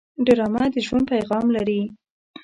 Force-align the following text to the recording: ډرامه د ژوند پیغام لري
ډرامه 0.25 0.63
د 0.73 0.75
ژوند 0.87 1.03
پیغام 1.13 1.45
لري 1.55 1.81